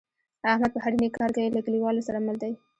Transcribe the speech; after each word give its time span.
احمد 0.51 0.71
په 0.73 0.79
هر 0.83 0.93
نیک 0.99 1.13
کار 1.19 1.29
کې 1.35 1.53
له 1.55 1.61
کلیوالو 1.65 2.05
سره 2.07 2.19
مل 2.25 2.35
دی. 2.41 2.53